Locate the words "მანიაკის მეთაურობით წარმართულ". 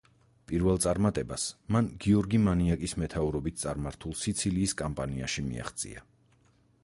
2.45-4.17